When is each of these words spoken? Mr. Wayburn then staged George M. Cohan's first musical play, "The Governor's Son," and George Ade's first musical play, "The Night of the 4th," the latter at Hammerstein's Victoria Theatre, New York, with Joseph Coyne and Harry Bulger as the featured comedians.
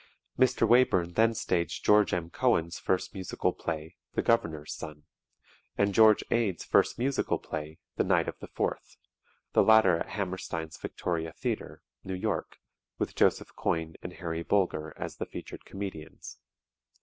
Mr. 0.35 0.67
Wayburn 0.67 1.13
then 1.13 1.35
staged 1.35 1.85
George 1.85 2.11
M. 2.11 2.31
Cohan's 2.31 2.79
first 2.79 3.13
musical 3.13 3.53
play, 3.53 3.97
"The 4.15 4.23
Governor's 4.23 4.73
Son," 4.73 5.03
and 5.77 5.93
George 5.93 6.23
Ade's 6.31 6.63
first 6.65 6.97
musical 6.97 7.37
play, 7.37 7.77
"The 7.97 8.03
Night 8.03 8.27
of 8.27 8.39
the 8.39 8.47
4th," 8.47 8.97
the 9.53 9.61
latter 9.61 9.95
at 9.97 10.09
Hammerstein's 10.09 10.79
Victoria 10.79 11.31
Theatre, 11.33 11.83
New 12.03 12.15
York, 12.15 12.57
with 12.97 13.13
Joseph 13.13 13.55
Coyne 13.55 13.93
and 14.01 14.13
Harry 14.13 14.41
Bulger 14.41 14.91
as 14.97 15.17
the 15.17 15.27
featured 15.27 15.65
comedians. 15.65 16.39